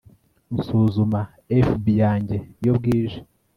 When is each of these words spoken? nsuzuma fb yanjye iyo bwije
nsuzuma 0.55 1.19
fb 1.67 1.85
yanjye 2.03 2.37
iyo 2.61 2.71
bwije 2.77 3.19